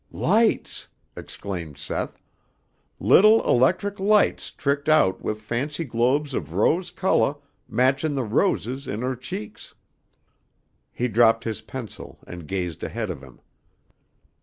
"Lights!" 0.11 0.87
exclaimed 1.15 1.77
Seth, 1.77 2.19
"little 2.99 3.43
electric 3.47 3.99
lights 3.99 4.49
tricked 4.49 4.89
out 4.89 5.21
with 5.21 5.43
fancy 5.43 5.83
globes 5.83 6.33
of 6.33 6.53
rose 6.53 6.89
colah 6.89 7.37
matching 7.69 8.15
the 8.15 8.23
roses 8.23 8.87
in 8.87 9.03
her 9.03 9.15
cheeks." 9.15 9.75
He 10.91 11.07
dropped 11.07 11.43
his 11.43 11.61
pencil 11.61 12.17
and 12.25 12.47
gazed 12.47 12.81
ahead 12.83 13.11
of 13.11 13.21
him. 13.21 13.41